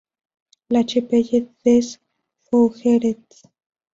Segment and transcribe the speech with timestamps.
[0.69, 3.19] La Chapelle-des-Fougeretz